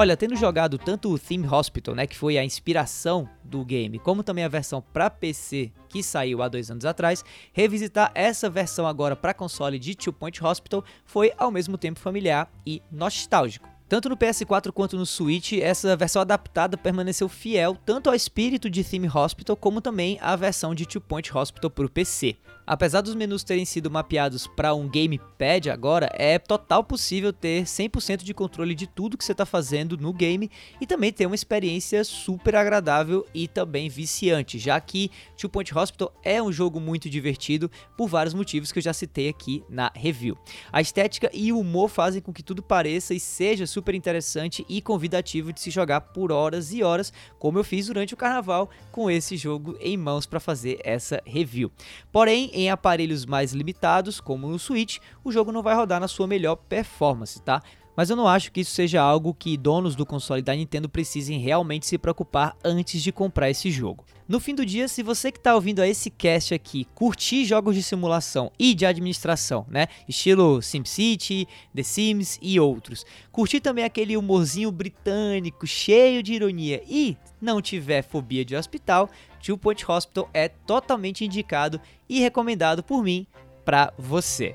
Olha, 0.00 0.16
tendo 0.16 0.36
jogado 0.36 0.78
tanto 0.78 1.12
o 1.12 1.18
Theme 1.18 1.48
Hospital, 1.48 1.92
né, 1.92 2.06
que 2.06 2.16
foi 2.16 2.38
a 2.38 2.44
inspiração 2.44 3.28
do 3.42 3.64
game, 3.64 3.98
como 3.98 4.22
também 4.22 4.44
a 4.44 4.48
versão 4.48 4.80
para 4.80 5.10
PC 5.10 5.72
que 5.88 6.04
saiu 6.04 6.40
há 6.40 6.46
dois 6.46 6.70
anos 6.70 6.84
atrás, 6.84 7.24
revisitar 7.52 8.12
essa 8.14 8.48
versão 8.48 8.86
agora 8.86 9.16
para 9.16 9.34
console 9.34 9.76
de 9.76 9.96
Two 9.96 10.12
Point 10.12 10.44
Hospital 10.44 10.84
foi 11.04 11.32
ao 11.36 11.50
mesmo 11.50 11.76
tempo 11.76 11.98
familiar 11.98 12.48
e 12.64 12.80
nostálgico. 12.92 13.68
Tanto 13.88 14.10
no 14.10 14.18
PS4 14.18 14.70
quanto 14.70 14.98
no 14.98 15.06
Switch, 15.06 15.54
essa 15.54 15.96
versão 15.96 16.20
adaptada 16.20 16.76
permaneceu 16.76 17.26
fiel 17.26 17.74
tanto 17.86 18.10
ao 18.10 18.14
espírito 18.14 18.68
de 18.68 18.84
Theme 18.84 19.08
Hospital 19.08 19.56
como 19.56 19.80
também 19.80 20.18
à 20.20 20.36
versão 20.36 20.74
de 20.74 20.84
Two 20.84 21.00
Point 21.00 21.34
Hospital 21.34 21.70
para 21.70 21.86
o 21.86 21.90
PC. 21.90 22.36
Apesar 22.68 23.00
dos 23.00 23.14
menus 23.14 23.42
terem 23.42 23.64
sido 23.64 23.90
mapeados 23.90 24.46
para 24.46 24.74
um 24.74 24.86
gamepad 24.86 25.70
agora, 25.70 26.10
é 26.12 26.38
total 26.38 26.84
possível 26.84 27.32
ter 27.32 27.64
100% 27.64 28.22
de 28.22 28.34
controle 28.34 28.74
de 28.74 28.86
tudo 28.86 29.16
que 29.16 29.24
você 29.24 29.32
está 29.32 29.46
fazendo 29.46 29.96
no 29.96 30.12
game 30.12 30.50
e 30.78 30.86
também 30.86 31.10
ter 31.10 31.24
uma 31.24 31.34
experiência 31.34 32.04
super 32.04 32.54
agradável 32.56 33.26
e 33.32 33.48
também 33.48 33.88
viciante, 33.88 34.58
já 34.58 34.78
que 34.82 35.10
Two 35.34 35.48
Point 35.48 35.74
Hospital 35.74 36.12
é 36.22 36.42
um 36.42 36.52
jogo 36.52 36.78
muito 36.78 37.08
divertido 37.08 37.70
por 37.96 38.06
vários 38.06 38.34
motivos 38.34 38.70
que 38.70 38.80
eu 38.80 38.82
já 38.82 38.92
citei 38.92 39.30
aqui 39.30 39.64
na 39.66 39.90
review. 39.94 40.36
A 40.70 40.82
estética 40.82 41.30
e 41.32 41.50
o 41.50 41.58
humor 41.58 41.88
fazem 41.88 42.20
com 42.20 42.34
que 42.34 42.42
tudo 42.42 42.62
pareça 42.62 43.14
e 43.14 43.20
seja 43.20 43.66
super 43.66 43.77
interessante 43.94 44.64
e 44.68 44.80
convidativo 44.80 45.52
de 45.52 45.60
se 45.60 45.70
jogar 45.70 46.00
por 46.00 46.32
horas 46.32 46.72
e 46.72 46.82
horas, 46.82 47.12
como 47.38 47.58
eu 47.58 47.64
fiz 47.64 47.86
durante 47.86 48.14
o 48.14 48.16
carnaval 48.16 48.70
com 48.90 49.10
esse 49.10 49.36
jogo 49.36 49.76
em 49.80 49.96
mãos 49.96 50.26
para 50.26 50.40
fazer 50.40 50.80
essa 50.84 51.22
review. 51.24 51.70
Porém, 52.12 52.50
em 52.52 52.70
aparelhos 52.70 53.26
mais 53.26 53.52
limitados, 53.52 54.20
como 54.20 54.48
no 54.48 54.58
Switch, 54.58 54.98
o 55.22 55.32
jogo 55.32 55.52
não 55.52 55.62
vai 55.62 55.74
rodar 55.74 56.00
na 56.00 56.08
sua 56.08 56.26
melhor 56.26 56.56
performance, 56.56 57.40
tá? 57.42 57.62
Mas 57.98 58.10
eu 58.10 58.14
não 58.14 58.28
acho 58.28 58.52
que 58.52 58.60
isso 58.60 58.70
seja 58.70 59.02
algo 59.02 59.34
que 59.34 59.56
donos 59.56 59.96
do 59.96 60.06
console 60.06 60.40
da 60.40 60.54
Nintendo 60.54 60.88
precisem 60.88 61.40
realmente 61.40 61.84
se 61.84 61.98
preocupar 61.98 62.56
antes 62.64 63.02
de 63.02 63.10
comprar 63.10 63.50
esse 63.50 63.72
jogo. 63.72 64.04
No 64.28 64.38
fim 64.38 64.54
do 64.54 64.64
dia, 64.64 64.86
se 64.86 65.02
você 65.02 65.32
que 65.32 65.38
está 65.38 65.52
ouvindo 65.52 65.80
a 65.80 65.88
esse 65.88 66.08
cast 66.08 66.54
aqui 66.54 66.86
curtir 66.94 67.44
jogos 67.44 67.74
de 67.74 67.82
simulação 67.82 68.52
e 68.56 68.72
de 68.72 68.86
administração, 68.86 69.66
né, 69.68 69.88
estilo 70.08 70.62
SimCity, 70.62 71.48
The 71.74 71.82
Sims 71.82 72.38
e 72.40 72.60
outros, 72.60 73.04
curtir 73.32 73.58
também 73.58 73.82
aquele 73.82 74.16
humorzinho 74.16 74.70
britânico 74.70 75.66
cheio 75.66 76.22
de 76.22 76.34
ironia 76.34 76.80
e 76.86 77.16
não 77.40 77.60
tiver 77.60 78.02
fobia 78.02 78.44
de 78.44 78.54
hospital, 78.54 79.10
Two 79.44 79.58
Point 79.58 79.84
Hospital 79.90 80.30
é 80.32 80.46
totalmente 80.48 81.24
indicado 81.24 81.80
e 82.08 82.20
recomendado 82.20 82.80
por 82.80 83.02
mim 83.02 83.26
para 83.64 83.92
você. 83.98 84.54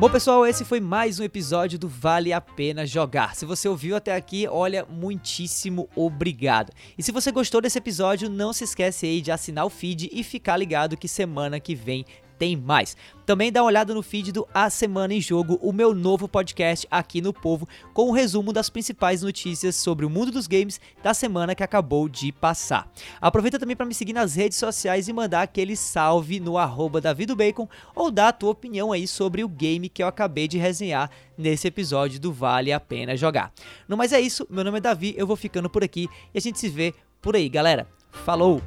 Bom, 0.00 0.08
pessoal, 0.08 0.46
esse 0.46 0.64
foi 0.64 0.80
mais 0.80 1.20
um 1.20 1.24
episódio 1.24 1.78
do 1.78 1.86
Vale 1.86 2.32
a 2.32 2.40
Pena 2.40 2.86
Jogar. 2.86 3.34
Se 3.34 3.44
você 3.44 3.68
ouviu 3.68 3.94
até 3.94 4.16
aqui, 4.16 4.48
olha, 4.48 4.86
muitíssimo 4.88 5.90
obrigado. 5.94 6.72
E 6.96 7.02
se 7.02 7.12
você 7.12 7.30
gostou 7.30 7.60
desse 7.60 7.76
episódio, 7.76 8.30
não 8.30 8.50
se 8.50 8.64
esquece 8.64 9.04
aí 9.04 9.20
de 9.20 9.30
assinar 9.30 9.66
o 9.66 9.68
feed 9.68 10.08
e 10.10 10.24
ficar 10.24 10.56
ligado 10.56 10.96
que 10.96 11.06
semana 11.06 11.60
que 11.60 11.74
vem 11.74 12.06
tem 12.40 12.56
mais. 12.56 12.96
Também 13.26 13.52
dá 13.52 13.62
uma 13.62 13.68
olhada 13.68 13.92
no 13.92 14.02
feed 14.02 14.32
do 14.32 14.48
A 14.52 14.70
Semana 14.70 15.12
em 15.12 15.20
Jogo, 15.20 15.58
o 15.60 15.74
meu 15.74 15.94
novo 15.94 16.26
podcast 16.26 16.88
aqui 16.90 17.20
no 17.20 17.34
Povo, 17.34 17.68
com 17.92 18.08
um 18.08 18.12
resumo 18.12 18.50
das 18.50 18.70
principais 18.70 19.20
notícias 19.20 19.76
sobre 19.76 20.06
o 20.06 20.10
mundo 20.10 20.32
dos 20.32 20.46
games 20.46 20.80
da 21.02 21.12
semana 21.12 21.54
que 21.54 21.62
acabou 21.62 22.08
de 22.08 22.32
passar. 22.32 22.90
Aproveita 23.20 23.58
também 23.58 23.76
para 23.76 23.84
me 23.84 23.92
seguir 23.92 24.14
nas 24.14 24.34
redes 24.34 24.56
sociais 24.56 25.06
e 25.06 25.12
mandar 25.12 25.42
aquele 25.42 25.76
salve 25.76 26.40
no 26.40 26.56
arroba 26.56 26.98
Davidobacon 26.98 27.68
ou 27.94 28.10
dar 28.10 28.28
a 28.28 28.32
tua 28.32 28.52
opinião 28.52 28.90
aí 28.90 29.06
sobre 29.06 29.44
o 29.44 29.48
game 29.48 29.90
que 29.90 30.02
eu 30.02 30.08
acabei 30.08 30.48
de 30.48 30.56
resenhar 30.56 31.10
nesse 31.36 31.68
episódio 31.68 32.18
do 32.18 32.32
Vale 32.32 32.72
a 32.72 32.80
Pena 32.80 33.18
Jogar. 33.18 33.52
No 33.86 33.98
mais 33.98 34.14
é 34.14 34.20
isso, 34.20 34.46
meu 34.48 34.64
nome 34.64 34.78
é 34.78 34.80
Davi, 34.80 35.14
eu 35.14 35.26
vou 35.26 35.36
ficando 35.36 35.68
por 35.68 35.84
aqui 35.84 36.08
e 36.32 36.38
a 36.38 36.40
gente 36.40 36.58
se 36.58 36.70
vê 36.70 36.94
por 37.20 37.36
aí, 37.36 37.50
galera. 37.50 37.86
Falou! 38.24 38.62